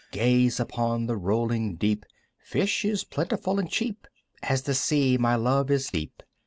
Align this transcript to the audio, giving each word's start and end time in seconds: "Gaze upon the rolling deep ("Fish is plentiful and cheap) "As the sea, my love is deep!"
"Gaze 0.09 0.59
upon 0.59 1.05
the 1.05 1.15
rolling 1.15 1.75
deep 1.75 2.07
("Fish 2.39 2.83
is 2.85 3.03
plentiful 3.03 3.59
and 3.59 3.69
cheap) 3.69 4.07
"As 4.41 4.63
the 4.63 4.73
sea, 4.73 5.15
my 5.15 5.35
love 5.35 5.69
is 5.69 5.89
deep!" 5.91 6.23